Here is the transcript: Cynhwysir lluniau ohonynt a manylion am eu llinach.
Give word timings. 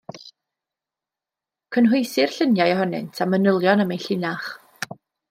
Cynhwysir 1.77 2.33
lluniau 2.37 2.71
ohonynt 2.77 3.21
a 3.23 3.29
manylion 3.35 3.85
am 3.85 3.95
eu 3.97 4.01
llinach. 4.07 4.49